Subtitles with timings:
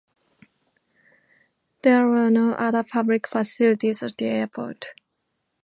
[1.83, 4.95] There are no other public facilities at the airport.